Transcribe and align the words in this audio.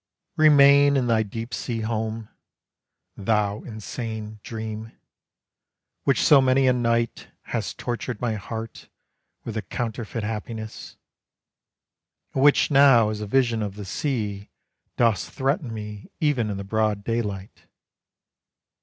Remain 0.35 0.97
in 0.97 1.05
thy 1.05 1.21
deep 1.21 1.53
sea 1.53 1.81
home, 1.81 2.27
Thou 3.15 3.61
insane 3.61 4.39
dream, 4.41 4.93
Which 6.05 6.23
so 6.23 6.41
many 6.41 6.65
a 6.65 6.73
night 6.73 7.27
Hast 7.43 7.77
tortured 7.77 8.19
my 8.19 8.33
heart 8.33 8.89
with 9.43 9.55
a 9.57 9.61
counterfeit 9.61 10.23
happiness, 10.23 10.97
And 12.33 12.41
which 12.41 12.71
now 12.71 13.09
as 13.11 13.21
a 13.21 13.27
vision 13.27 13.61
of 13.61 13.75
the 13.75 13.85
sea 13.85 14.49
Dost 14.97 15.29
threaten 15.29 15.71
me 15.71 16.09
even 16.19 16.49
in 16.49 16.57
the 16.57 16.63
broad 16.63 17.03
daylight. 17.03 17.67